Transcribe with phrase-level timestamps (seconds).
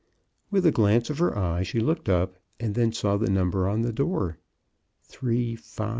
[0.49, 3.83] With a glance of her eye she looked up, and then saw the number on
[3.83, 4.39] the door—
[5.05, 5.89] 353.